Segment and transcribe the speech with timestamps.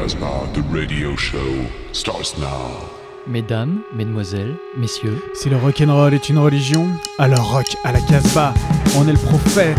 [0.00, 2.88] Casbah, the radio show starts now.
[3.26, 5.20] Mesdames, mesdemoiselles, messieurs.
[5.34, 6.86] Si le rock'n'roll est une religion,
[7.18, 8.54] alors rock à la Casbah,
[8.96, 9.76] on est le prophète.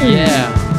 [0.00, 0.77] Yeah!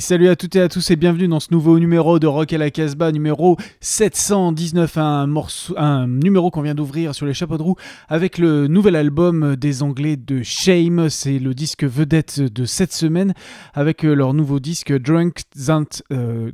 [0.00, 2.58] Salut à toutes et à tous et bienvenue dans ce nouveau numéro de Rock à
[2.58, 7.62] la Casbah, numéro 719, un, morceau, un numéro qu'on vient d'ouvrir sur les chapeaux de
[7.62, 7.74] roue
[8.08, 11.08] avec le nouvel album des Anglais de Shame.
[11.08, 13.34] C'est le disque vedette de cette semaine
[13.74, 16.52] avec euh, leur nouveau disque Drunk, Zant, euh,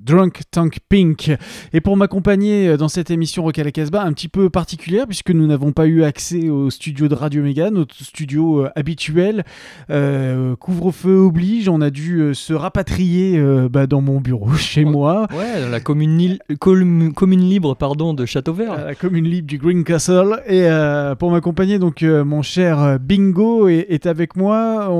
[0.51, 1.33] Tank Pink.
[1.73, 5.07] Et pour m'accompagner euh, dans cette émission Rock à la Casbah, un petit peu particulière
[5.07, 9.45] puisque nous n'avons pas eu accès au studio de Radio Méga, notre studio habituel.
[9.89, 15.27] Couvre-feu oblige, on a dû se rapatrier euh, bah, dans mon bureau, chez moi.
[15.37, 18.85] Ouais, dans la commune, commune libre pardon, de Châteauvert.
[18.87, 20.43] la commune libre du Green Castle.
[20.47, 24.91] Et euh, pour m'accompagner, donc euh, mon cher Bingo est, avec moi.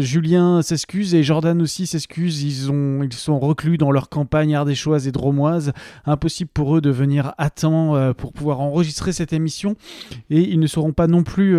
[0.00, 2.42] Julien s'excuse et Jordan aussi s'excuse.
[2.42, 5.72] Ils, ont, ils sont reclus dans leur campagne ardéchoise et dromoise.
[6.06, 9.76] Impossible pour eux de venir à temps pour pouvoir enregistrer cette émission.
[10.30, 11.58] Et ils ne seront pas non plus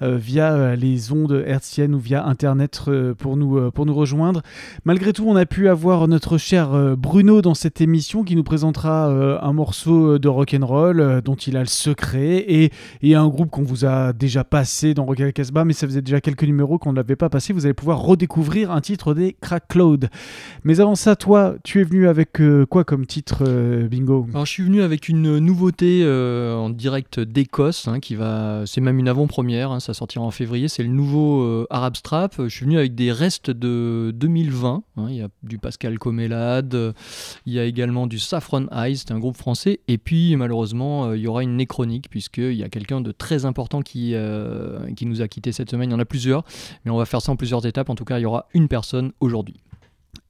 [0.00, 2.82] via les ondes hertziennes ou via Internet
[3.18, 4.42] pour, nous, pour nous rejoindre.
[4.84, 8.42] Malgré tout, on a pu avoir notre cher euh, Bruno dans cette émission qui nous
[8.42, 12.70] présentera euh, un morceau de rock and roll euh, dont il a le secret et,
[13.14, 16.20] un groupe qu'on vous a déjà passé dans Rock and Casbah, mais ça faisait déjà
[16.20, 17.52] quelques numéros qu'on ne l'avait pas passé.
[17.52, 20.08] Vous allez pouvoir redécouvrir un titre des Crack Cloud.
[20.64, 23.44] Mais avant ça, toi, tu es venu avec quoi comme titre,
[23.88, 24.26] Bingo?
[24.32, 28.98] Alors, je suis venu avec une nouveauté en direct d'Écosse hein, qui va, c'est même
[28.98, 29.70] une avant-première.
[29.70, 30.66] Hein, ça sortira en février.
[30.66, 32.34] C'est le nouveau Arab Strap.
[32.42, 34.82] Je suis venu avec des restes de 2020.
[34.96, 36.94] Hein, il y a du Pascal Comélade,
[37.46, 39.80] il y a également du Saffron Eyes, c'est un groupe français.
[39.88, 43.44] Et puis malheureusement, euh, il y aura une néchronique, puisqu'il y a quelqu'un de très
[43.44, 45.90] important qui, euh, qui nous a quitté cette semaine.
[45.90, 46.44] Il y en a plusieurs,
[46.84, 47.90] mais on va faire ça en plusieurs étapes.
[47.90, 49.63] En tout cas, il y aura une personne aujourd'hui.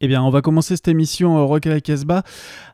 [0.05, 2.25] Eh bien, on va commencer cette émission euh, Rock à la Casbah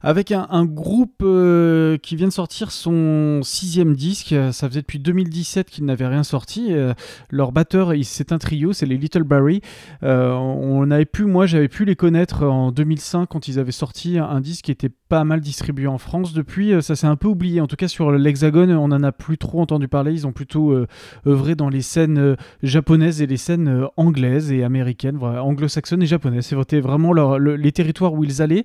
[0.02, 4.34] avec un, groupe euh, qui vient de sortir son sixième disque.
[4.50, 6.68] Ça faisait depuis 2017 qu'ils n'avaient rien sorti.
[6.70, 6.92] Euh,
[7.28, 9.60] leur batteur, c'est un trio, c'est les Little Barry.
[10.02, 14.40] on avait pu, moi, j'avais pu les connaître en 2005 quand ils avaient sorti un
[14.40, 16.32] disque qui était pas mal distribué en France.
[16.32, 17.60] Depuis, ça s'est un peu oublié.
[17.60, 20.12] En tout cas, sur l'Hexagone, on n'en a plus trop entendu parler.
[20.12, 20.74] Ils ont plutôt
[21.26, 26.46] œuvré dans les scènes japonaises et les scènes anglaises et américaines, anglo-saxonnes et japonaises.
[26.46, 28.64] C'est vraiment les territoires où ils allaient,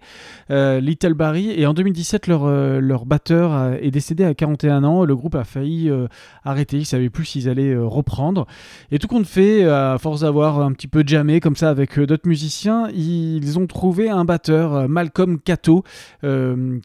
[0.51, 1.51] euh, Little Barry.
[1.51, 5.05] Et en 2017, leur, euh, leur batteur est décédé à 41 ans.
[5.05, 6.07] Le groupe a failli euh,
[6.43, 6.77] arrêter.
[6.77, 8.45] Ils ne savaient plus s'ils allaient reprendre.
[8.91, 12.27] Et tout compte fait, à force d'avoir un petit peu jamais comme ça avec d'autres
[12.27, 15.83] musiciens, ils ont trouvé un batteur, Malcolm Cato,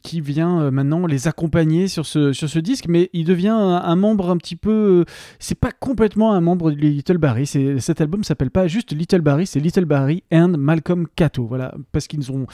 [0.03, 2.85] qui vient maintenant les accompagner sur ce, sur ce disque.
[2.87, 5.05] Mais il devient un, membre un petit peu.
[5.39, 7.45] c'est pas complètement un membre de Little Barry.
[7.45, 11.50] Cet album s'appelle pas juste Little Barry, c'est Little Barry and Malcolm Cato.
[11.51, 12.47] Voilà, parce qu'ils ont,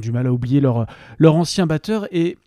[0.00, 0.86] du mal à oublier leur,
[1.18, 2.08] leur ancien batteur.
[2.10, 2.38] Et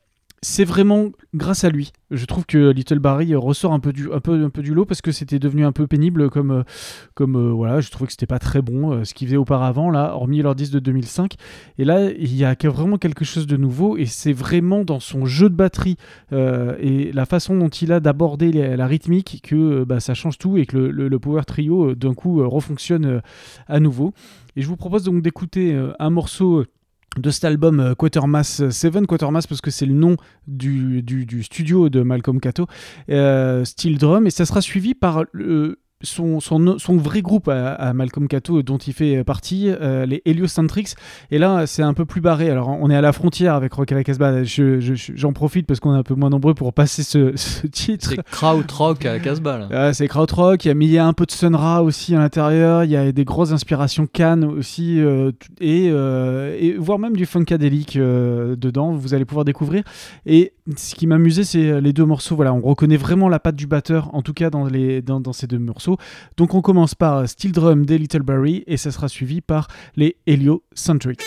[0.41, 1.91] c'est vraiment grâce à lui.
[2.11, 5.11] Je trouve que Little Barry ressort un peu du, un peu, du lot parce que
[5.11, 6.63] c'était devenu un peu pénible comme,
[7.15, 9.89] comme euh, voilà, je trouvais que c'était pas très bon euh, ce qu'il faisait auparavant
[9.89, 11.33] là, hormis leur disque de 2005.
[11.79, 15.25] Et là, il y a vraiment quelque chose de nouveau et c'est vraiment dans son
[15.25, 15.97] jeu de batterie
[16.31, 20.57] euh, et la façon dont il a d'aborder la rythmique que bah, ça change tout
[20.57, 23.21] et que le, Power Trio d'un coup refonctionne
[23.67, 24.13] à nouveau.
[24.57, 26.63] Et je vous propose donc d'écouter euh, un morceau
[27.17, 30.17] de cet album euh, Quatermass 7, Quatermass parce que c'est le nom
[30.47, 32.67] du, du, studio de Malcolm Cato,
[33.09, 35.25] euh, Steel Drum, et ça sera suivi par
[36.05, 40.95] son, son, son, vrai groupe à, Malcolm Cato dont il fait partie, euh, les Heliocentrics.
[41.31, 42.49] Et là, c'est un peu plus barré.
[42.49, 44.43] Alors, on est à la frontière avec Rock à la Casbah.
[44.43, 47.33] J'en profite parce qu'on est un peu moins nombreux pour passer ce,
[47.67, 48.11] titre.
[48.11, 49.93] C'est Krautrock à la Casbah.
[49.93, 50.65] c'est Krautrock.
[50.65, 52.83] Il y a un peu de Sun Ra aussi à l'intérieur.
[52.83, 54.99] Il y a des grosses inspirations Cannes aussi.
[55.01, 58.93] Euh, et, euh, et, voire même du Funkadelic dedans.
[58.93, 59.83] Vous allez pouvoir découvrir.
[60.25, 62.35] Et ce qui m'amusait, c'est les deux morceaux.
[62.35, 65.97] Voilà, on reconnaît vraiment la patte du batteur, en tout cas dans, ces deux morceaux.
[66.37, 70.17] Donc on commence par Steel Drum des Little Barry et ça sera suivi par les
[70.25, 71.21] Heliocentric.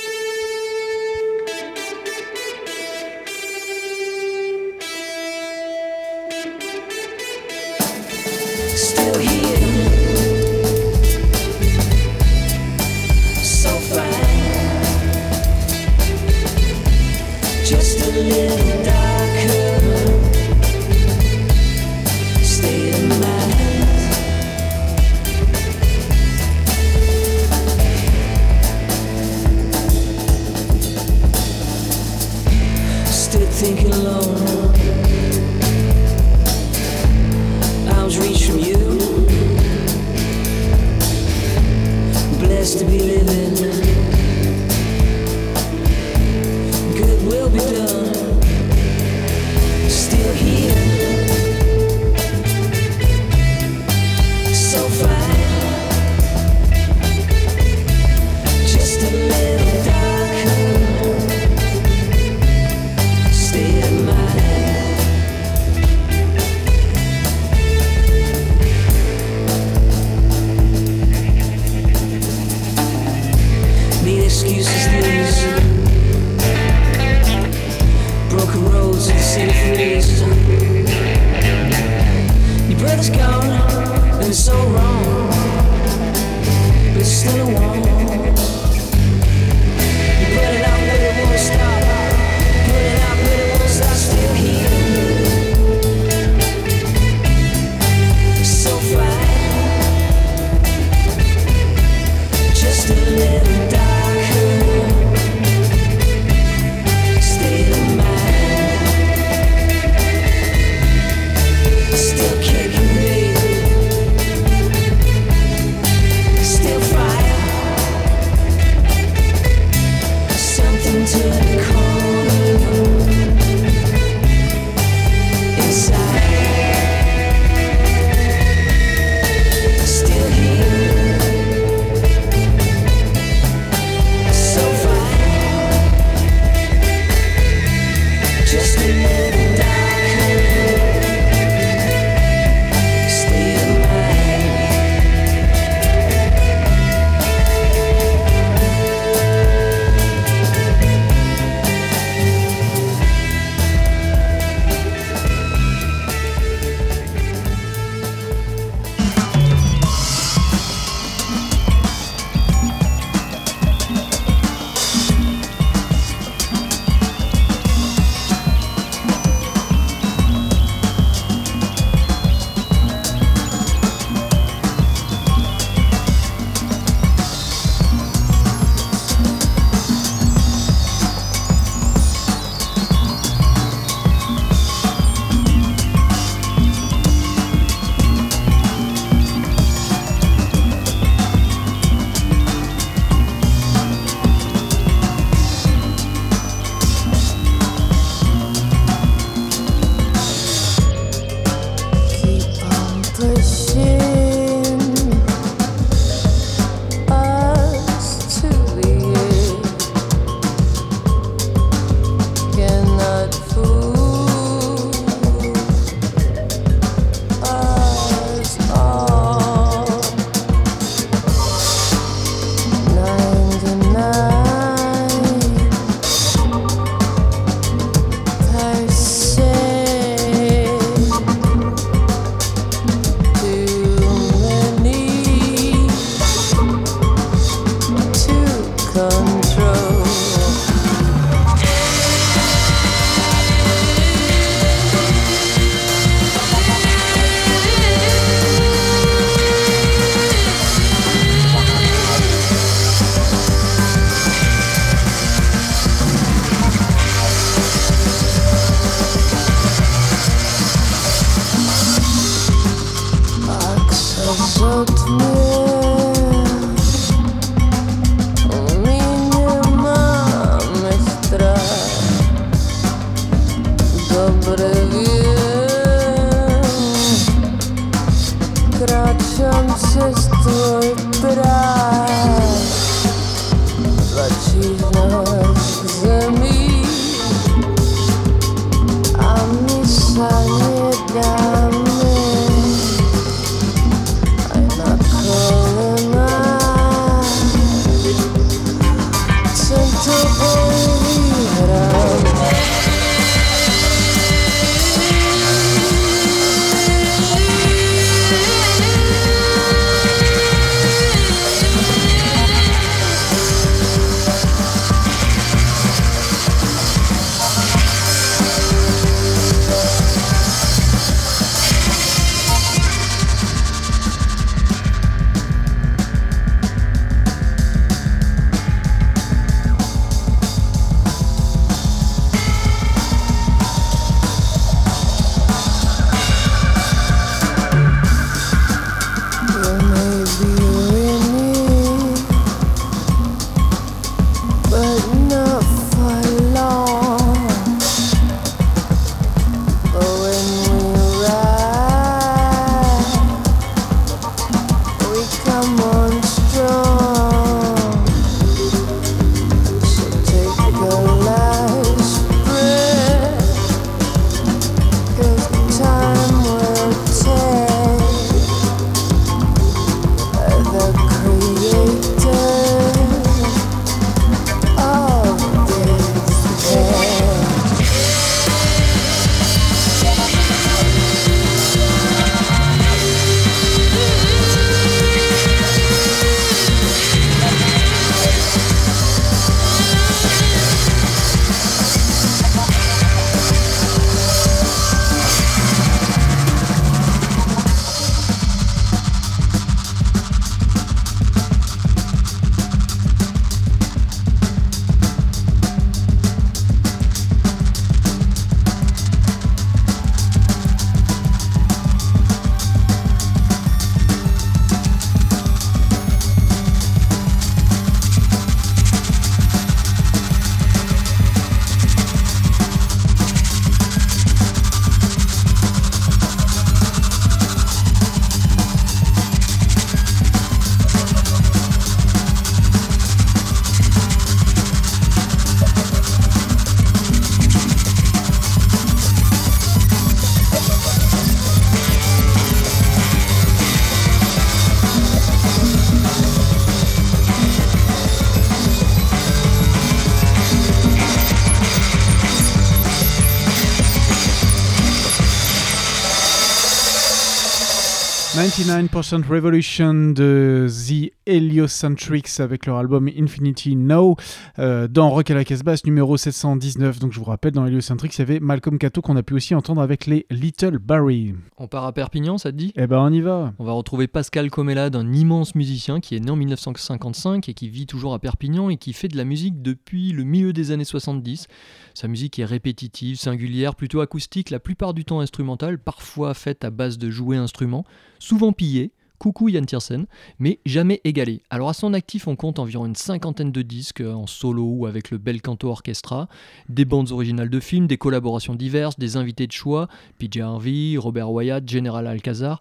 [458.64, 464.16] 99% Revolution de The Heliocentrics avec leur album Infinity No
[464.58, 466.98] euh, dans Rock à la Casbah numéro 719.
[466.98, 469.54] Donc je vous rappelle, dans Heliocentrics, il y avait Malcolm Cato qu'on a pu aussi
[469.54, 471.34] entendre avec les Little Barry.
[471.58, 472.72] On part à Perpignan, ça te dit?
[472.76, 473.52] Eh ben on y va.
[473.58, 477.68] On va retrouver Pascal Comélade, un immense musicien qui est né en 1955 et qui
[477.68, 480.84] vit toujours à Perpignan et qui fait de la musique depuis le milieu des années
[480.84, 481.46] 70.
[481.94, 486.70] Sa musique est répétitive, singulière, plutôt acoustique, la plupart du temps instrumentale, parfois faite à
[486.70, 487.84] base de jouets instruments,
[488.18, 490.06] souvent pillés, coucou Yann Tiersen,
[490.38, 491.42] mais jamais égalé.
[491.50, 495.10] Alors à son actif, on compte environ une cinquantaine de disques en solo ou avec
[495.10, 496.28] le Bel Canto Orchestra,
[496.68, 501.30] des bandes originales de films, des collaborations diverses, des invités de choix, PJ Harvey, Robert
[501.30, 502.60] Wyatt, General Alcazar.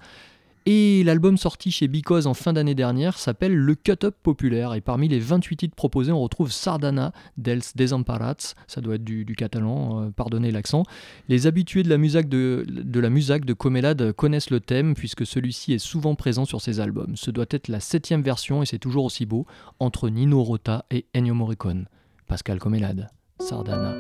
[0.70, 4.74] Et l'album sorti chez Because en fin d'année dernière s'appelle Le Cut-Up Populaire.
[4.74, 9.26] Et parmi les 28 titres proposés, on retrouve Sardana dels Desamparats, ça doit être du,
[9.38, 10.84] catalan, euh, pardonnez l'accent.
[11.30, 15.80] Les habitués de la musique de, la de Comelade connaissent le thème puisque celui-ci est
[15.80, 17.16] souvent présent sur ses albums.
[17.16, 19.46] Ce doit être la septième version et c'est toujours aussi beau
[19.80, 21.88] entre Nino Rota et Ennio Morricone.
[22.28, 23.08] Pascal Comelade,
[23.40, 23.94] Sardana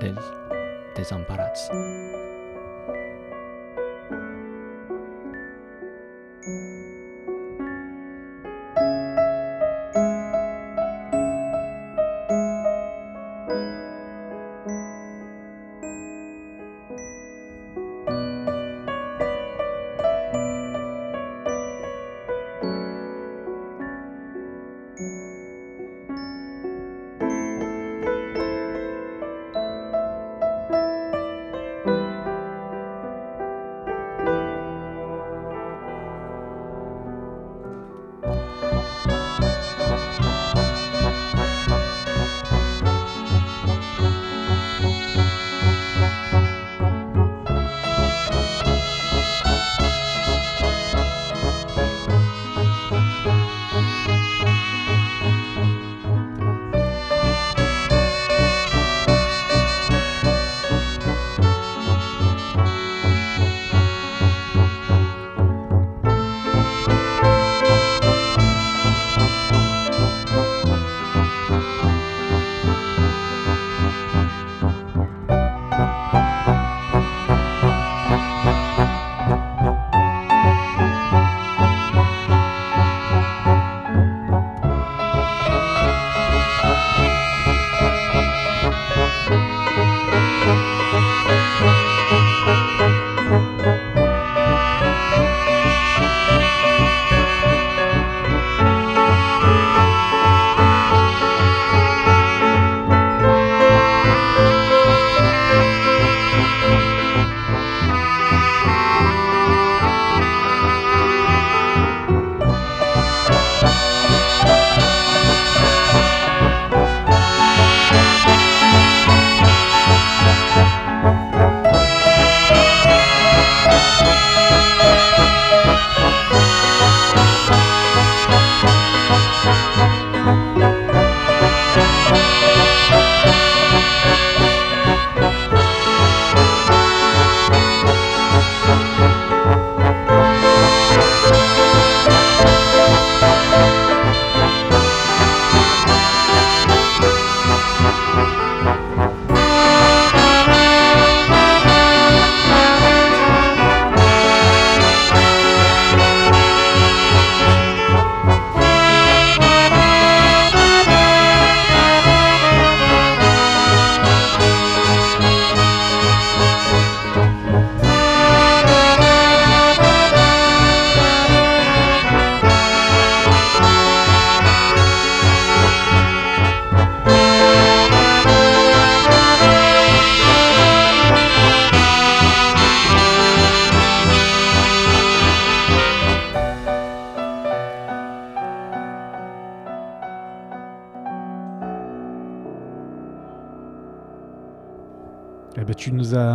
[0.00, 0.16] dels
[0.96, 2.23] Desamparats.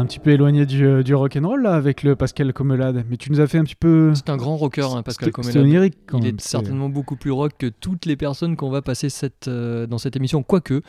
[0.10, 3.40] Petit peu éloigné du, euh, du rock'n'roll là avec le Pascal Comelade, mais tu nous
[3.40, 4.12] as fait un petit peu.
[4.16, 5.58] C'est un grand rocker, hein, Pascal Comelade.
[5.58, 8.72] onirique, quand Il même, est c'est- certainement beaucoup plus rock que toutes les personnes qu'on
[8.72, 10.82] va passer cette, euh, dans cette émission, quoique,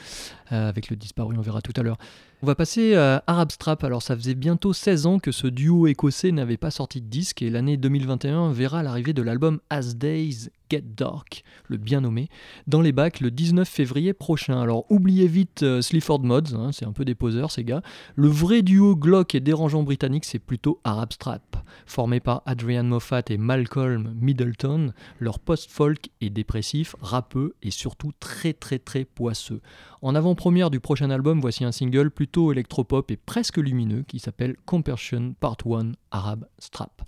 [0.52, 1.98] euh, avec le disparu, on verra tout à l'heure.
[2.42, 3.84] On va passer à Arab Strap.
[3.84, 7.42] Alors, ça faisait bientôt 16 ans que ce duo écossais n'avait pas sorti de disque
[7.42, 12.28] et l'année 2021 verra l'arrivée de l'album As Days Get Dark, le bien nommé,
[12.66, 14.60] dans les bacs le 19 février prochain.
[14.60, 15.80] Alors, oubliez vite euh,
[16.22, 17.82] Mods, hein, c'est un peu des poseurs ces gars.
[18.14, 21.56] Le vrai duo glauque et dérangeant britannique, c'est plutôt Arab Strap,
[21.86, 24.92] formé par Adrian Moffat et Malcolm Middleton.
[25.18, 29.60] Leur post-folk est dépressif, rappeux et surtout très très très poisseux.
[30.02, 34.56] En avant-première du prochain album, voici un single plutôt électropop et presque lumineux qui s'appelle
[34.64, 37.02] Compersion Part 1 Arab Strap.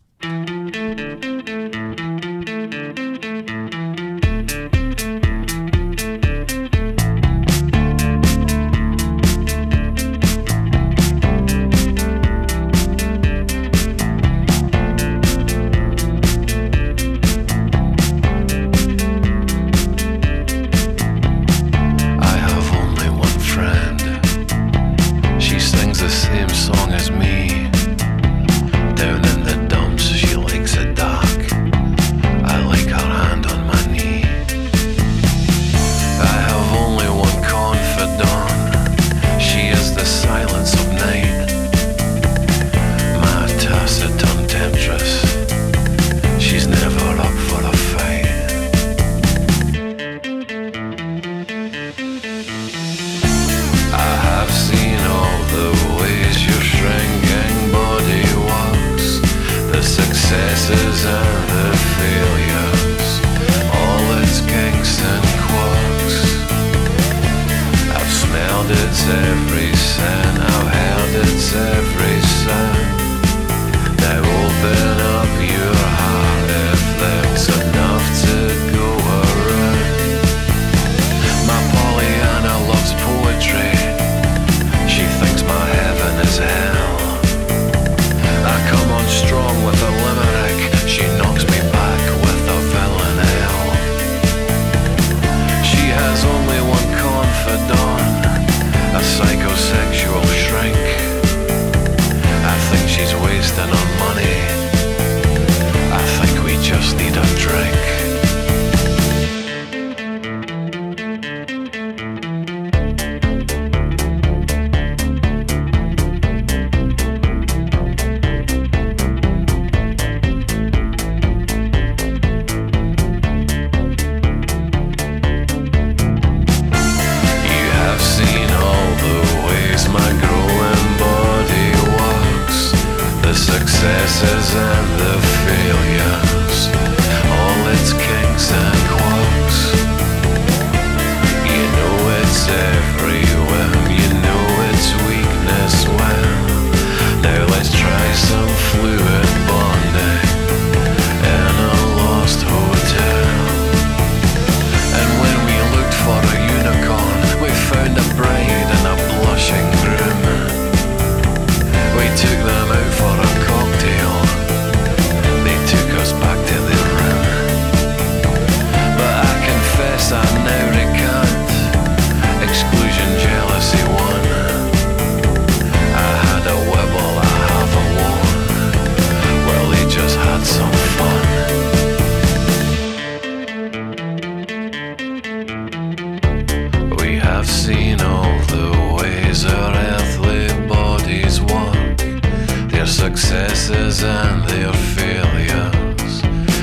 [192.82, 196.22] Their successes and their failures,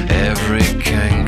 [0.09, 1.18] every kink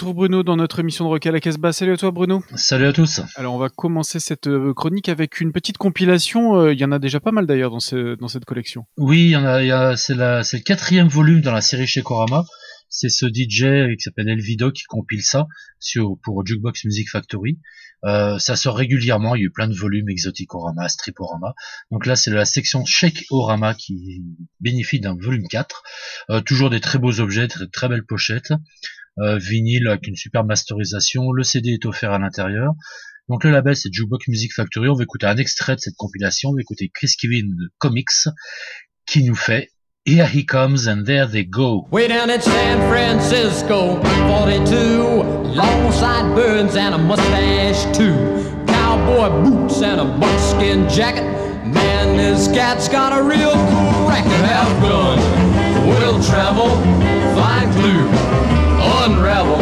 [0.00, 1.76] retrouve Bruno dans notre émission de rock à la basse.
[1.76, 2.42] Salut à toi Bruno.
[2.54, 3.20] Salut à tous.
[3.36, 6.58] Alors on va commencer cette euh, chronique avec une petite compilation.
[6.58, 8.86] Euh, Il y en a déjà pas mal d'ailleurs dans, ce, dans cette collection.
[8.96, 11.86] Oui, il y en a, il y a, c'est le quatrième volume dans la série
[11.86, 12.46] chez Korama.
[12.88, 15.46] C'est ce DJ qui s'appelle Elvido qui compile ça
[15.78, 17.58] sur, pour Jukebox Music Factory.
[18.04, 19.34] Euh, ça sort régulièrement.
[19.34, 21.54] Il y a eu plein de volumes Exoticorama, Striporama.
[21.90, 24.22] Donc là, c'est la section Shake Orama qui
[24.60, 25.82] bénéficie d'un volume 4.
[26.30, 28.52] Euh, toujours des très beaux objets, très, très belles pochettes.
[29.18, 31.32] Euh, vinyle avec une super masterisation.
[31.32, 32.72] Le CD est offert à l'intérieur.
[33.28, 34.88] Donc le label c'est Jukebox Music Factory.
[34.88, 36.50] On va écouter un extrait de cette compilation.
[36.50, 38.28] On va écouter Chris Kevin de Comics
[39.06, 39.68] qui nous fait
[40.06, 41.86] Here He Comes and There They Go.
[41.90, 45.02] Way down in San Francisco, 42,
[45.54, 48.14] long sideburns and a mustache too.
[48.66, 51.24] Cowboy boots and a buckskin jacket.
[51.66, 54.32] Man, this cat's got a real cool racket.
[54.46, 55.18] Have gun,
[55.86, 56.70] will travel,
[57.36, 58.08] find clue,
[59.10, 59.58] unravel.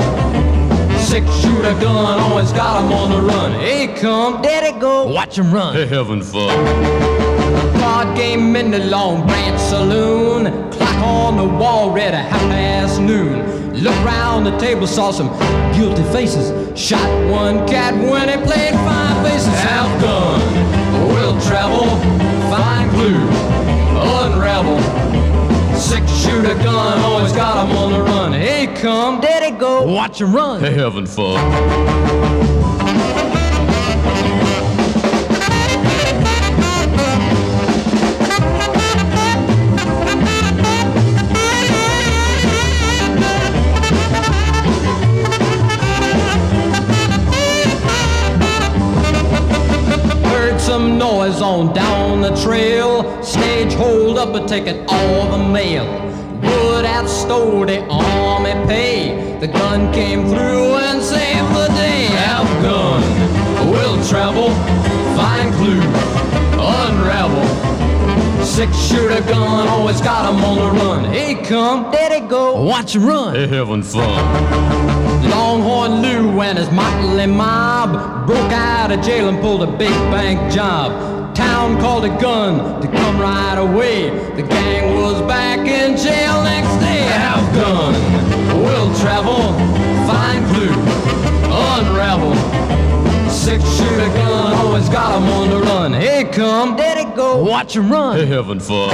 [0.99, 3.53] Six shooter gun, always got 'em on the run.
[3.53, 5.75] Hey, come, daddy go, watch 'em run.
[5.75, 6.53] They having fun.
[7.81, 10.71] Card game in the Long Branch Saloon.
[10.71, 13.37] Clock on the wall read a half past noon.
[13.85, 15.31] Look round the table, saw some
[15.77, 16.47] guilty faces.
[16.75, 19.55] Shot one cat when he played five faces.
[20.03, 20.41] Gun,
[21.13, 21.87] will travel,
[22.53, 23.23] find clue,
[24.21, 24.79] unravel.
[25.77, 27.88] Six shooter gun, always got 'em on
[28.75, 28.77] the run.
[28.77, 30.61] Hey, come, daddy go, watch 'em run.
[30.63, 31.39] They having fun.
[50.25, 53.23] Heard some noise on down the trail.
[53.23, 56.08] Stage hold up a ticket, all the mail.
[56.43, 59.39] Would have stole the army pay.
[59.41, 62.07] The gun came through and saved the day.
[62.07, 63.03] Have gun,
[63.71, 64.51] will travel,
[65.17, 65.83] find clue,
[66.59, 67.47] unravel.
[68.45, 71.13] Six shooter gun, always got 'em on the run.
[71.13, 73.35] He come, daddy go, watch run.
[73.35, 74.25] They having fun.
[75.31, 80.53] Longhorn Lou and his motley mob broke out of jail and pulled a big bank
[80.53, 81.18] job.
[81.39, 84.11] Town called a gun to come right away.
[84.35, 87.03] The gang was back in jail next day.
[87.23, 87.95] Have gun,
[88.65, 89.53] will travel,
[90.11, 90.75] find clue,
[91.77, 92.35] unravel.
[93.31, 95.93] Six shooter gun, always got 'em on the run.
[95.93, 98.17] Hey, come, daddy go, watch 'em run.
[98.19, 98.91] They having fun.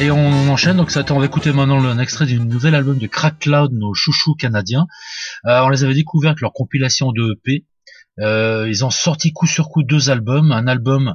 [0.00, 3.06] Et on enchaîne, donc ça, on va écouter maintenant un extrait du nouvel album de
[3.06, 4.86] Crack Cloud, nos chouchous canadiens.
[5.46, 7.64] Euh, on les avait découverts avec leur compilation de EP.
[8.18, 11.14] Euh, ils ont sorti coup sur coup deux albums, un album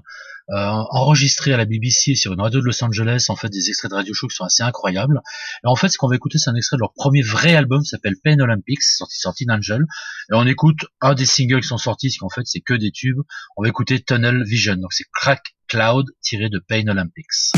[0.49, 3.91] euh, enregistré à la BBC sur une radio de Los Angeles, en fait des extraits
[3.91, 5.21] de radio show qui sont assez incroyables.
[5.65, 7.83] Et en fait, ce qu'on va écouter, c'est un extrait de leur premier vrai album,
[7.83, 9.81] s'appelle Pain Olympics, sorti sorti d'Angel.
[10.31, 12.91] Et on écoute un des singles qui sont sortis, parce qu'en fait c'est que des
[12.91, 13.19] tubes.
[13.57, 17.51] On va écouter Tunnel Vision, donc c'est Crack Cloud tiré de Pain Olympics.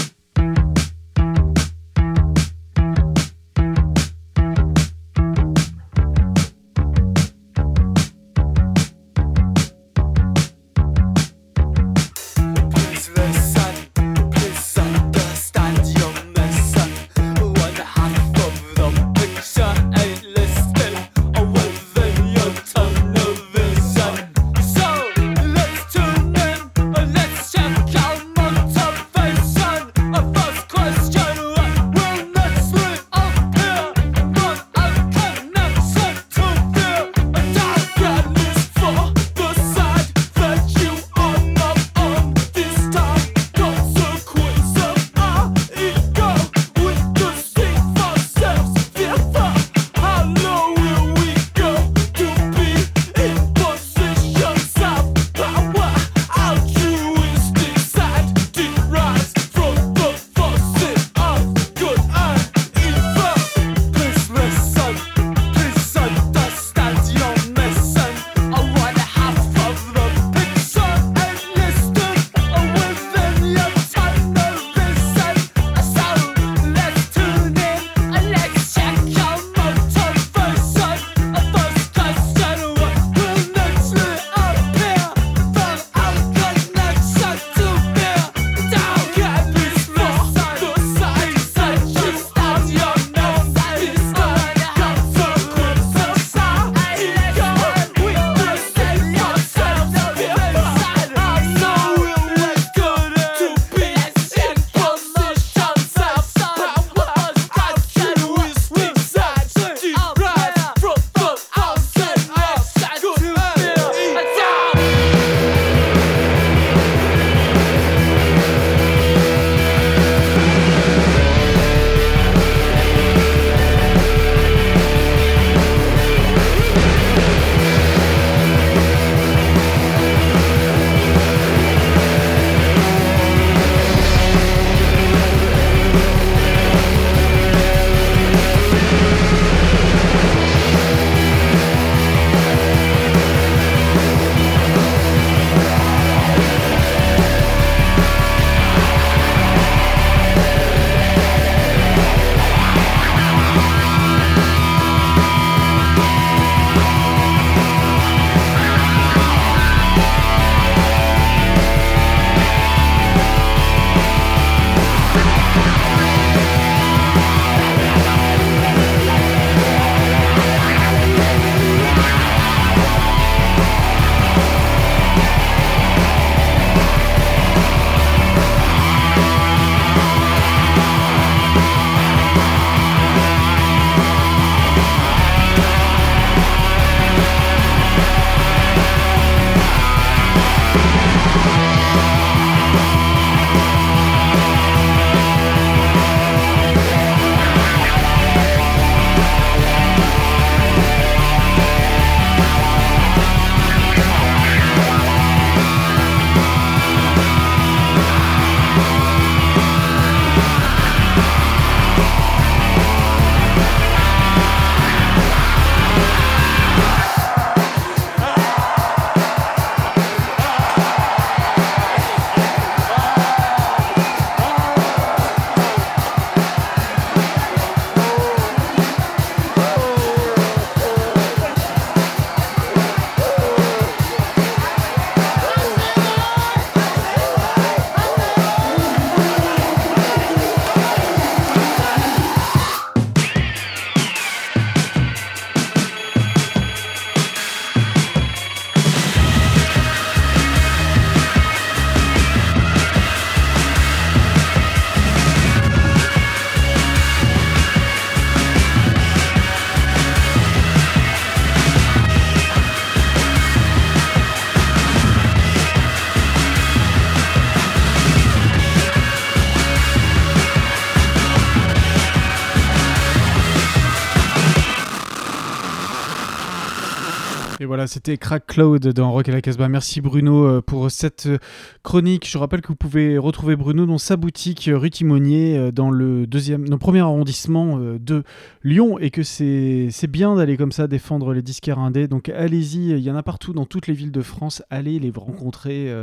[277.87, 279.69] C'était Crack Cloud dans Rock à la Casbah.
[279.69, 281.37] Merci Bruno euh, pour cette euh,
[281.83, 282.27] chronique.
[282.27, 286.27] Je rappelle que vous pouvez retrouver Bruno dans sa boutique euh, rue Timonier dans le
[286.27, 288.23] deuxième, dans le premier arrondissement de
[288.63, 292.07] Lyon et que c'est bien d'aller comme ça défendre les disquaires indés.
[292.07, 294.63] Donc allez-y, il y en a partout dans toutes les villes de France.
[294.69, 295.93] Allez les rencontrer,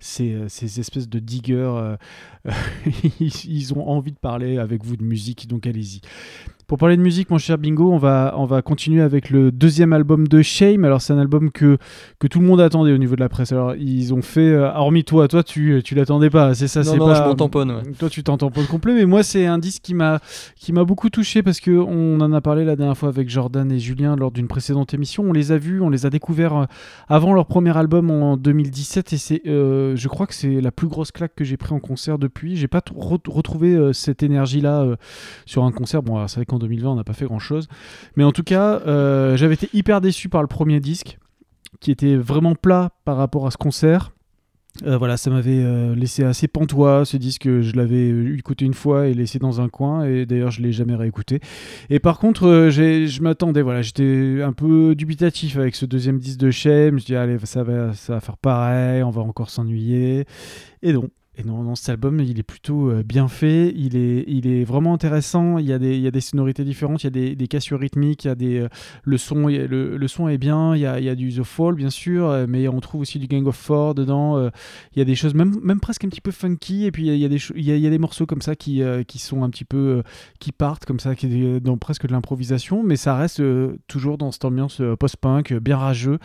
[0.00, 1.96] ces, ces espèces de diggers.
[3.20, 6.00] ils ont envie de parler avec vous de musique, donc allez-y.
[6.72, 9.92] Pour parler de musique, mon cher Bingo, on va, on va continuer avec le deuxième
[9.92, 10.86] album de Shame.
[10.86, 11.76] Alors, c'est un album que,
[12.18, 13.52] que tout le monde attendait au niveau de la presse.
[13.52, 16.96] Alors, ils ont fait, euh, hormis toi, toi, tu, tu l'attendais pas, c'est ça c'est
[16.96, 17.82] non, pas, je m'en tamponne, ouais.
[17.98, 20.20] Toi, tu t'en tamponnes complet, mais moi, c'est un disque qui m'a,
[20.56, 23.70] qui m'a beaucoup touché parce que on en a parlé la dernière fois avec Jordan
[23.70, 25.24] et Julien lors d'une précédente émission.
[25.24, 26.64] On les a vus, on les a découverts euh,
[27.06, 30.88] avant leur premier album en 2017 et c'est, euh, je crois que c'est la plus
[30.88, 32.56] grosse claque que j'ai pris en concert depuis.
[32.56, 34.86] J'ai pas re- retrouvé euh, cette énergie-là
[35.44, 36.02] sur un concert.
[36.02, 37.68] Bon, c'est vrai qu'en 2020, on n'a pas fait grand-chose,
[38.16, 41.18] mais en tout cas, euh, j'avais été hyper déçu par le premier disque,
[41.80, 44.12] qui était vraiment plat par rapport à ce concert.
[44.86, 47.44] Euh, voilà, ça m'avait euh, laissé assez pantois ce disque.
[47.44, 50.94] Je l'avais écouté une fois et laissé dans un coin, et d'ailleurs je l'ai jamais
[50.94, 51.40] réécouté.
[51.90, 56.38] Et par contre, euh, je m'attendais, voilà, j'étais un peu dubitatif avec ce deuxième disque
[56.38, 56.98] de Shame.
[56.98, 60.24] Je dis allez, ça va, ça va faire pareil, on va encore s'ennuyer.
[60.82, 61.08] Et non.
[61.38, 64.64] Et non, non, cet album, il est plutôt euh, bien fait, il est, il est
[64.64, 67.10] vraiment intéressant, il y a des, il y a des sonorités différentes, il y a
[67.10, 68.68] des, des cassures rythmiques, il y a des, euh,
[69.02, 71.42] le, son, le, le son est bien, il y a, il y a du The
[71.42, 74.50] Fall, bien sûr, euh, mais on trouve aussi du Gang of Four dedans,
[74.94, 77.06] il y a des choses même, même presque un petit peu funky, et puis il
[77.06, 79.18] y a, il y a des, il y a, des morceaux comme ça qui, qui
[79.18, 80.02] sont un petit peu,
[80.38, 83.42] qui partent comme ça, qui dans presque de l'improvisation, mais ça reste
[83.86, 86.18] toujours dans cette ambiance post-punk, bien rageux,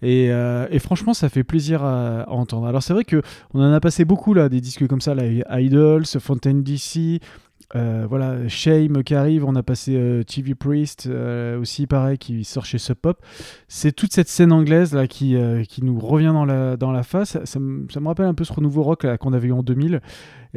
[0.00, 2.66] et, et franchement, ça fait plaisir à, à entendre.
[2.66, 3.20] Alors c'est vrai que
[3.52, 5.24] on en a passé beaucoup là, des disques comme ça, là,
[5.60, 7.20] Idols, Fontaine DC,
[7.76, 12.44] euh, voilà, Shame qui arrive, on a passé euh, TV Priest euh, aussi, pareil, qui
[12.44, 13.20] sort chez Sub Pop.
[13.66, 15.36] C'est toute cette scène anglaise là qui,
[15.68, 17.38] qui nous revient dans la, dans la face.
[17.44, 20.00] Ça, me, rappelle un peu ce renouveau rock qu'on avait eu en 2000.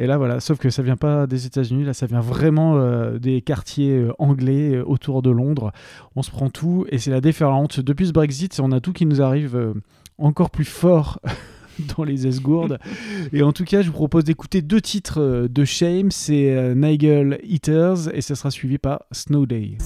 [0.00, 2.78] Et là, voilà, sauf que ça vient pas des États-Unis, là, ça vient vraiment
[3.18, 5.72] des quartiers anglais autour de Londres.
[6.14, 7.80] On se prend tout et c'est la déferlante.
[7.80, 9.74] Depuis ce Brexit, on a tout qui nous arrive
[10.18, 11.20] encore plus fort.
[11.96, 12.78] dans les esgourdes.
[13.32, 16.10] Et en tout cas, je vous propose d'écouter deux titres euh, de Shame.
[16.10, 19.78] C'est euh, Nigel Eaters et ça sera suivi par Snow Day.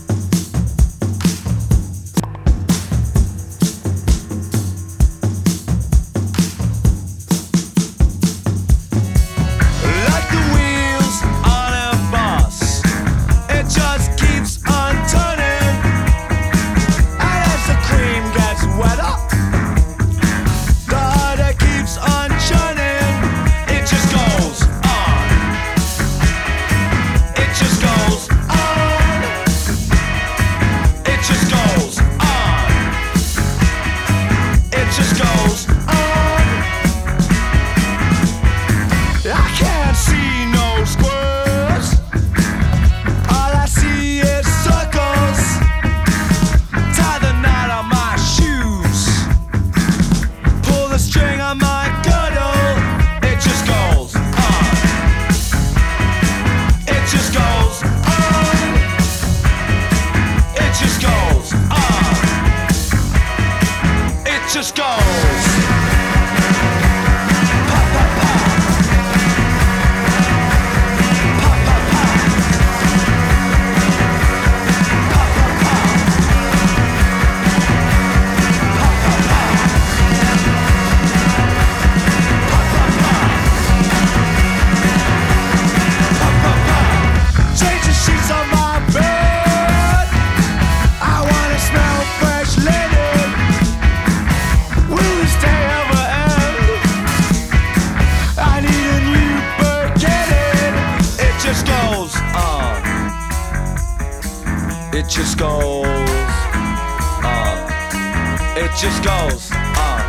[108.82, 110.00] Just goes on.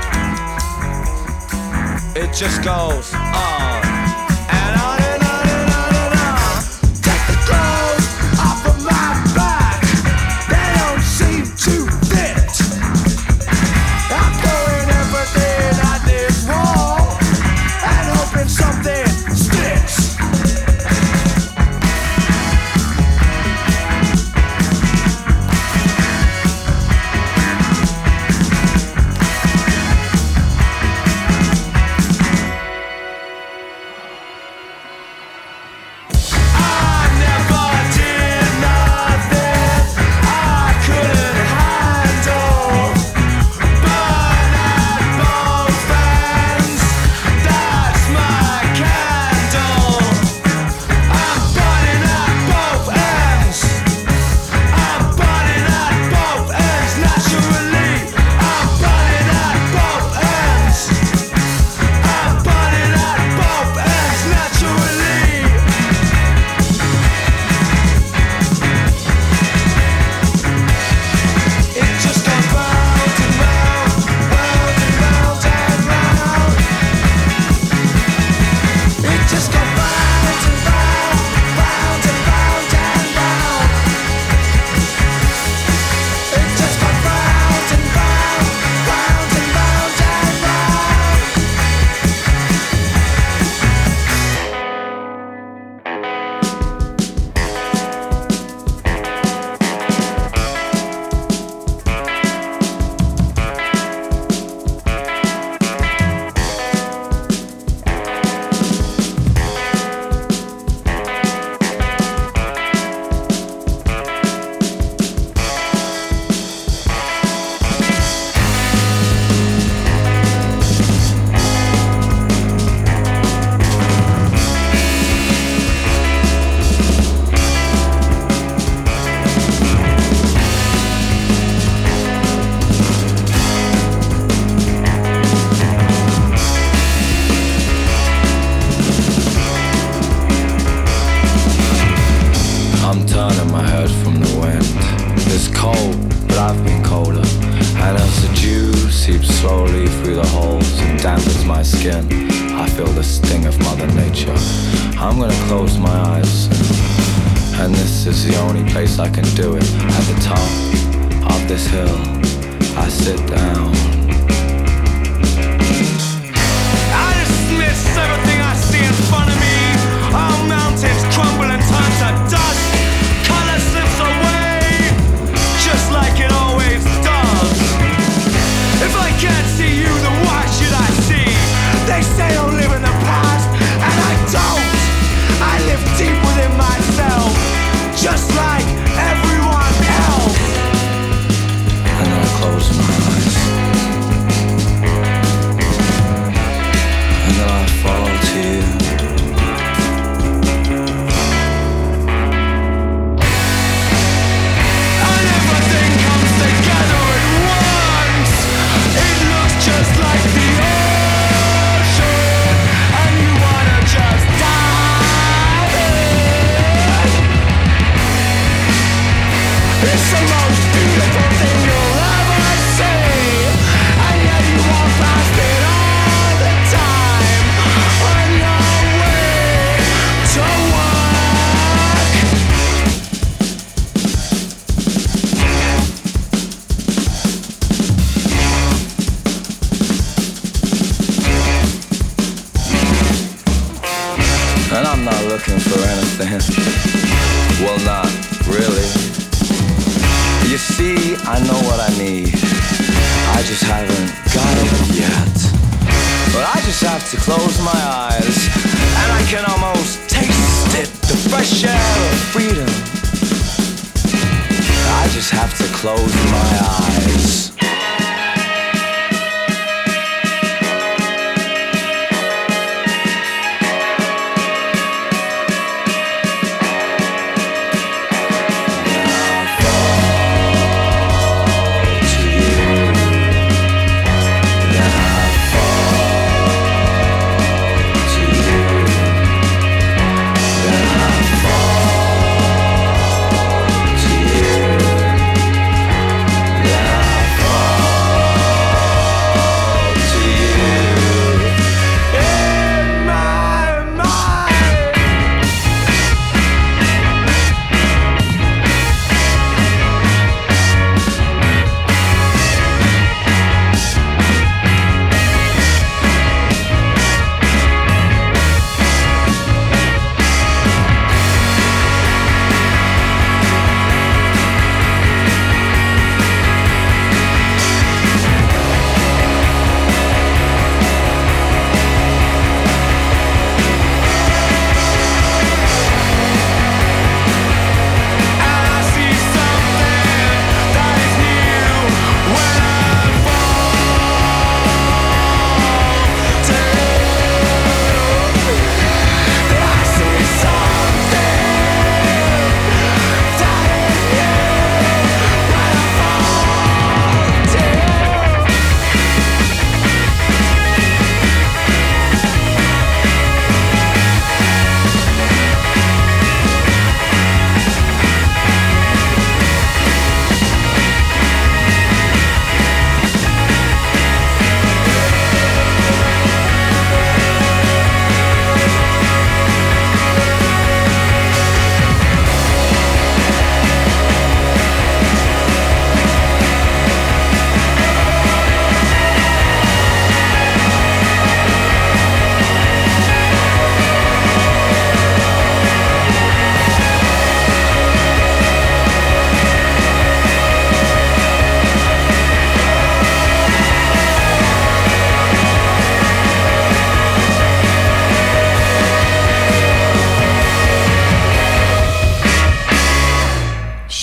[2.16, 3.83] It just goes on.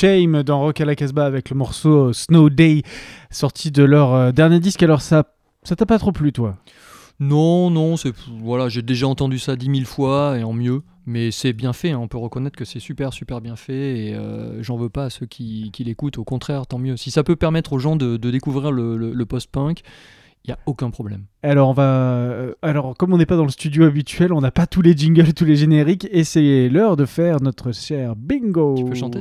[0.00, 2.80] Shame dans Rock à la Casbah avec le morceau Snow Day
[3.30, 4.82] sorti de leur euh, dernier disque.
[4.82, 6.56] Alors ça, ça t'a pas trop plu toi?
[7.18, 11.30] Non, non, c'est voilà, j'ai déjà entendu ça dix mille fois et en mieux, mais
[11.30, 11.90] c'est bien fait.
[11.90, 15.04] hein, on peut reconnaître que c'est super, super bien fait et euh, j'en veux pas
[15.04, 16.16] à ceux qui, qui l'écoutent.
[16.16, 16.96] Au contraire, tant mieux.
[16.96, 19.82] Si ça peut permettre aux gens de, de découvrir le, le- le post-punk,
[20.46, 21.24] il y a aucun problème.
[21.42, 24.50] Alors on va, euh, alors comme on n'est pas dans le studio habituel, on n'a
[24.50, 28.76] pas tous les jingles, tous les génériques, et c'est l'heure de faire notre cher bingo.
[28.78, 29.20] Tu peux chanter,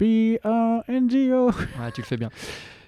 [0.00, 1.46] tu veux B-R-N-G-O.
[1.50, 2.30] Ouais, tu le fais bien.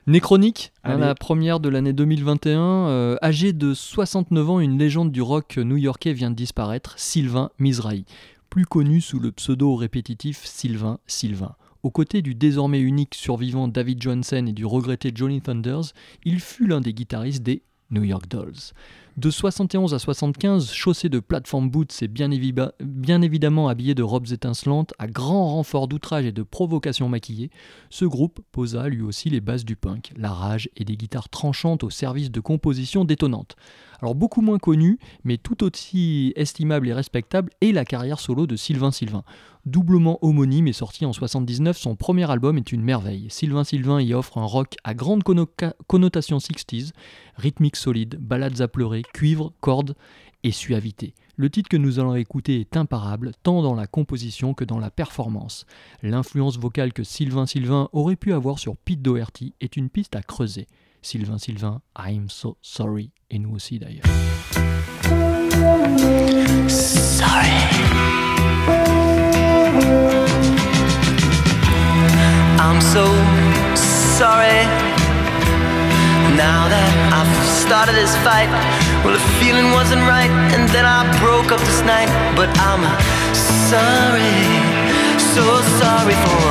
[0.07, 1.01] Néchronique, hein, Allez.
[1.01, 2.61] la première de l'année 2021.
[2.61, 8.05] euh, âgé de 69 ans, une légende du rock new-yorkais vient de disparaître, Sylvain Mizrahi,
[8.51, 11.55] plus connu sous le pseudo répétitif Sylvain Sylvain.
[11.85, 15.93] Aux côtés du désormais unique survivant David Johnson et du regretté Johnny Thunders,
[16.25, 18.73] il fut l'un des guitaristes des New York Dolls.
[19.19, 24.03] De 71 à 75, chaussé de plateforme boots et bien, évi- bien évidemment habillé de
[24.03, 27.51] robes étincelantes, à grand renfort d'outrage et de provocations maquillées,
[27.91, 31.85] ce groupe posa lui aussi les bases du punk, la rage et des guitares tranchantes
[31.85, 33.55] au service de compositions détonnantes.
[34.01, 38.57] Alors beaucoup moins connu, mais tout aussi estimable et respectable, est la carrière solo de
[38.57, 39.23] Sylvain Sylvain.
[39.65, 43.27] Doublement homonyme et sorti en 79, son premier album est une merveille.
[43.31, 46.91] Sylvain Sylvain y offre un rock à grande connotation 60s,
[47.37, 49.95] rythmique solide, ballades à pleurer, cuivre, cordes
[50.45, 51.15] et suavité.
[51.37, 54.91] Le titre que nous allons écouter est imparable, tant dans la composition que dans la
[54.91, 55.67] performance.
[56.03, 60.23] L'influence vocale que Sylvain Sylvain aurait pu avoir sur Pete Doherty est une piste à
[60.23, 60.67] creuser.
[61.01, 64.05] Sylvain Sylvain, I'm so sorry, et nous aussi d'ailleurs.
[72.59, 73.07] I'm so
[73.75, 74.92] sorry.
[76.37, 77.29] Now that I've
[77.61, 78.49] started this fight,
[79.05, 82.09] well, the feeling wasn't right, and then I broke up this night.
[82.33, 82.81] But I'm
[83.37, 84.41] sorry,
[85.21, 85.45] so
[85.77, 86.49] sorry for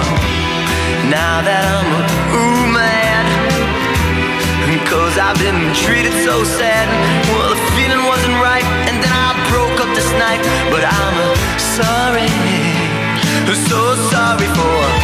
[1.09, 2.03] now that I'm a
[2.37, 3.25] ooh mad.
[4.85, 6.85] Cause I've been treated so sad.
[7.31, 10.43] Well, the feeling wasn't right, and then I broke up this night.
[10.69, 11.17] But I'm
[11.57, 12.29] sorry,
[13.65, 15.00] so sorry for.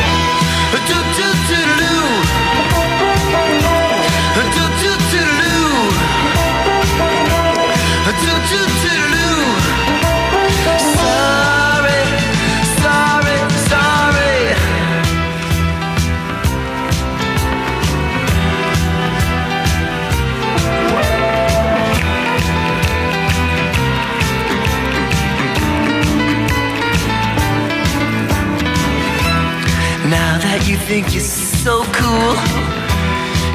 [30.87, 32.33] Think you're so cool.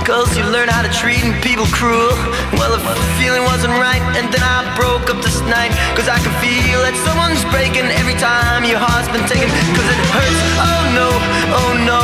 [0.05, 2.12] Cause you learn how to treat people cruel.
[2.61, 5.72] Well, if the feeling wasn't right And then I broke up this night.
[5.97, 9.49] Cause I can feel that someone's breaking Every time your heart's been taken.
[9.49, 11.09] Cause it hurts, oh no,
[11.57, 12.03] oh no.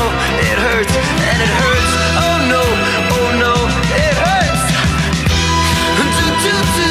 [0.48, 1.92] It hurts, and it hurts.
[2.24, 2.64] Oh no,
[3.12, 3.52] oh no,
[4.00, 4.64] it hurts.
[5.28, 6.56] Do-do-do-do.
[6.56, 6.87] Do-do-do-do.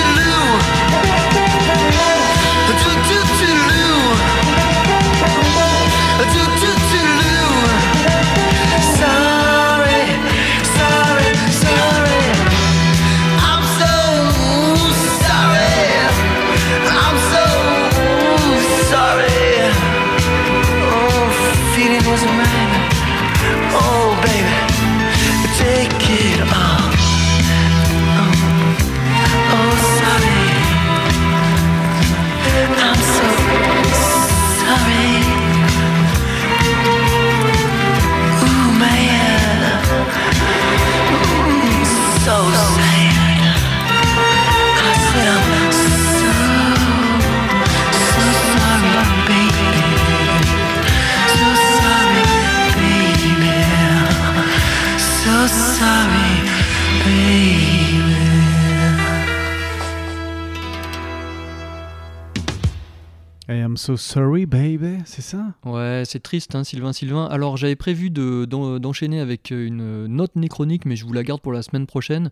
[63.87, 65.53] So sorry, baby, c'est ça?
[65.65, 67.25] Ouais, c'est triste, hein, Sylvain Sylvain.
[67.25, 71.41] Alors, j'avais prévu de- d'en- d'enchaîner avec une note néchronique, mais je vous la garde
[71.41, 72.29] pour la semaine prochaine,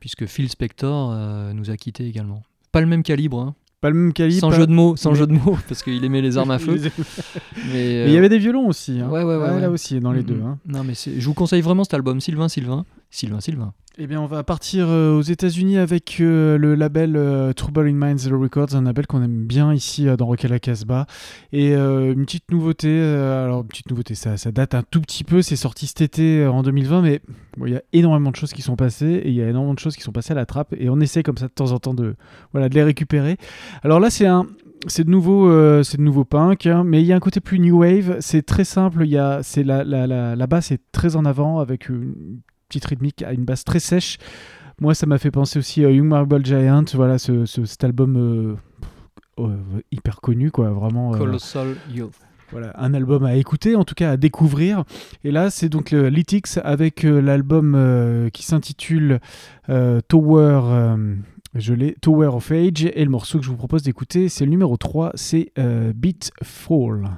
[0.00, 2.42] puisque Phil Spector euh, nous a quittés également.
[2.72, 3.54] Pas le même calibre, hein.
[3.80, 4.40] Pas le même calibre.
[4.40, 6.58] sans pas- jeu de mots, sans jeu de mots, parce qu'il aimait les armes à
[6.58, 6.78] feu.
[7.72, 9.00] Mais il y euh, avait des violons aussi.
[9.00, 9.08] Hein.
[9.08, 9.66] Ouais, ouais, ouais, Là ouais.
[9.66, 10.42] aussi, dans les mm, deux.
[10.44, 10.58] hein.
[10.66, 12.84] Non, mais je vous conseille vraiment cet album, Sylvain Sylvain.
[13.10, 13.74] Sylvain Sylvain.
[14.00, 17.94] Eh bien, on va partir euh, aux États-Unis avec euh, le label euh, Trouble in
[17.94, 21.06] Minds Records, un label qu'on aime bien ici dans Rock à la Casbah.
[21.52, 25.42] Et une petite nouveauté, alors une petite nouveauté, ça, ça date un tout petit peu,
[25.42, 27.20] c'est sorti cet été en 2020, mais
[27.66, 29.80] il y a énormément de choses qui sont passées et il y a énormément de
[29.80, 31.80] choses qui sont passées à la trappe et on essaie comme ça de temps en
[31.80, 32.14] temps de,
[32.52, 33.36] voilà, de les récupérer.
[33.82, 34.46] Alors là, c'est un.
[34.86, 35.50] C'est de nouveau,
[35.82, 38.18] c'est de nouveau punk, hein, mais il y a un côté plus new wave.
[38.20, 39.02] C'est très simple.
[39.04, 42.14] Il y c'est la, la, la, la basse est très en avant avec une
[42.68, 44.18] petite rythmique à une basse très sèche.
[44.80, 48.16] Moi, ça m'a fait penser aussi à Young Marble Giant, voilà, ce, ce- cet album
[48.16, 48.56] euh,
[49.42, 49.56] euh,
[49.90, 51.14] hyper connu, quoi, vraiment.
[51.14, 52.12] euh, Colossal Youth.
[52.52, 54.84] voilà, un album à écouter, en tout cas à découvrir.
[55.24, 59.18] Et là, c'est donc le Lytics avec l'album qui s'intitule
[60.08, 60.94] Tower.
[61.54, 64.50] je l'ai, Tower of Age, et le morceau que je vous propose d'écouter, c'est le
[64.50, 67.08] numéro 3, c'est euh, Beat Fall.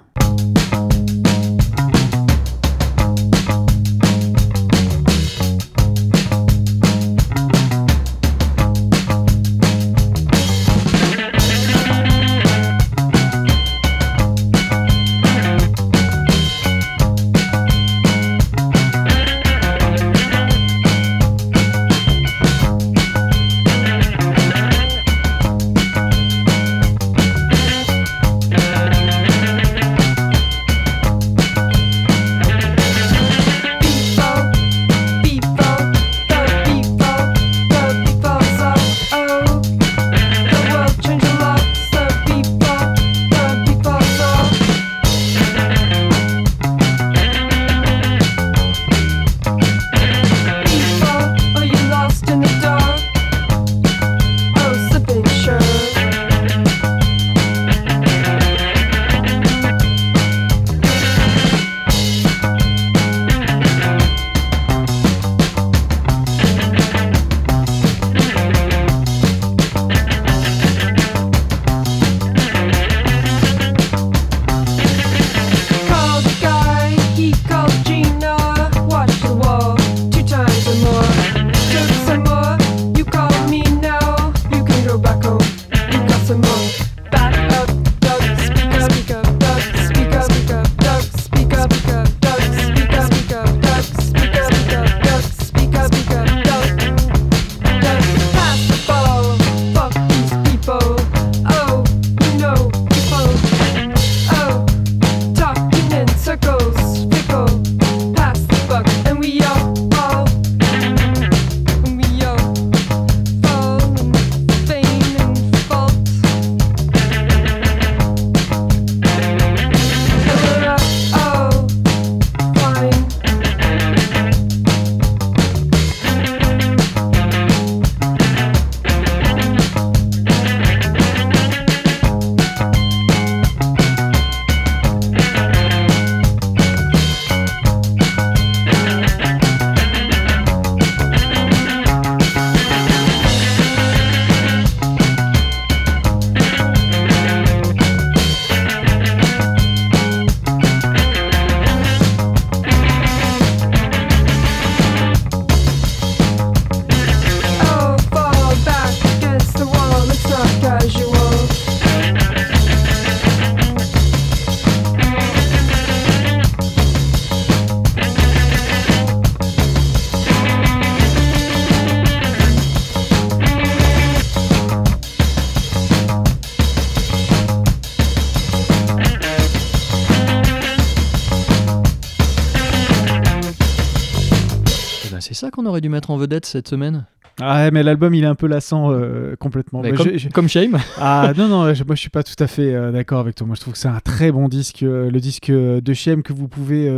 [185.60, 187.04] Qu'on aurait dû mettre en vedette cette semaine?
[187.40, 189.82] Ah, ouais, mais l'album, il est un peu lassant euh, complètement.
[189.82, 190.78] Comme, je- je- comme Shame.
[191.00, 193.46] Ah non, non, je- moi je suis pas tout à fait euh, d'accord avec toi.
[193.46, 196.32] Moi je trouve que c'est un très bon disque, euh, le disque de Shem que
[196.32, 196.90] vous pouvez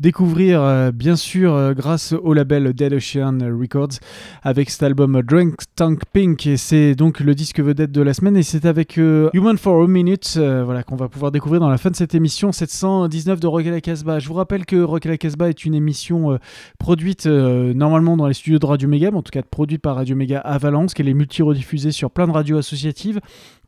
[0.00, 3.98] découvrir bien sûr grâce au label Dead Ocean Records
[4.42, 8.36] avec cet album Drunk Tank Pink et c'est donc le disque vedette de la semaine
[8.36, 11.90] et c'est avec Human for a Minute voilà, qu'on va pouvoir découvrir dans la fin
[11.90, 14.18] de cette émission 719 de Rock à la Casbah.
[14.18, 16.38] Je vous rappelle que Rock à la Casbah est une émission
[16.78, 20.38] produite normalement dans les studios de Radio mais en tout cas produite par Radio Méga
[20.40, 23.20] à Valence, qu'elle est multi-rediffusée sur plein de radios associatives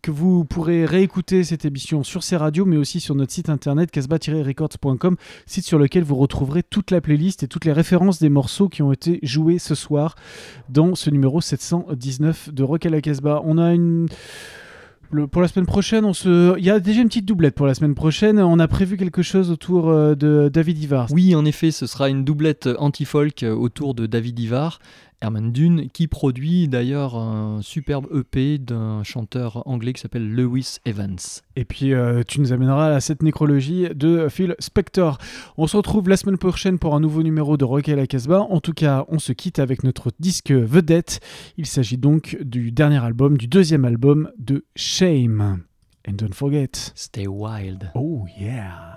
[0.02, 3.90] que vous pourrez réécouter cette émission sur ces radios, mais aussi sur notre site internet
[3.90, 8.68] casbah-records.com, site sur lequel vous retrouverez toute la playlist et toutes les références des morceaux
[8.68, 10.14] qui ont été joués ce soir
[10.68, 13.42] dans ce numéro 719 de Rock à la Casbah.
[13.44, 14.08] On a une...
[15.30, 16.56] pour la semaine prochaine, on se...
[16.58, 18.38] il y a déjà une petite doublette pour la semaine prochaine.
[18.38, 21.08] On a prévu quelque chose autour euh, de David Ivar.
[21.10, 24.78] Oui, en effet, ce sera une doublette anti-folk euh, autour de David Ivar,
[25.20, 31.18] Herman Dune, qui produit d'ailleurs un superbe EP d'un chanteur anglais qui s'appelle Lewis Evans.
[31.56, 35.18] Et puis euh, tu nous amèneras à cette nécrologie de Phil Spector.
[35.56, 38.46] On se retrouve la semaine prochaine pour un nouveau numéro de Rock à la Casbah.
[38.50, 41.20] En tout cas, on se quitte avec notre disque vedette.
[41.56, 45.62] Il s'agit donc du dernier album, du deuxième album de Shame.
[46.06, 46.92] And don't forget.
[46.94, 47.90] Stay wild.
[47.94, 48.94] Oh yeah.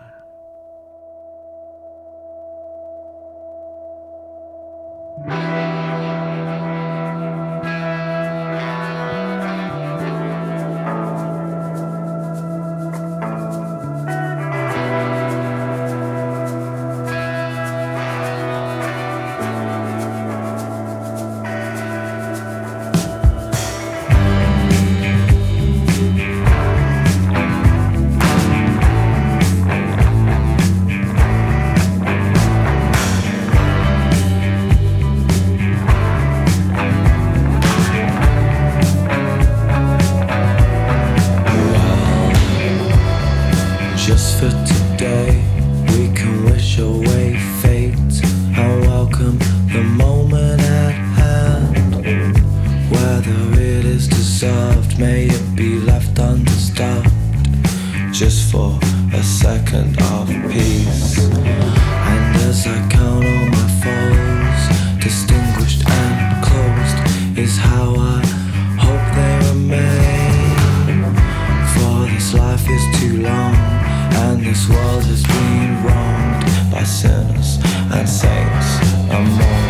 [58.21, 58.77] Just for
[59.13, 61.17] a second of peace.
[61.17, 64.61] And as I count all my foes,
[65.03, 66.97] distinguished and closed,
[67.35, 68.21] is how I
[68.77, 71.01] hope they remain.
[71.73, 73.55] For this life is too long,
[74.21, 77.57] and this world has been wronged by sinners
[77.91, 78.69] and saints
[79.09, 79.65] and more.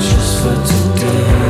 [0.00, 1.45] Just for today.